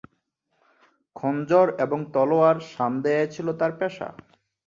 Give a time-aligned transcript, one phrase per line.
[1.15, 4.07] খঞ্জর এবং তলোয়ার শান দেয়াই ছিল তার পেশা।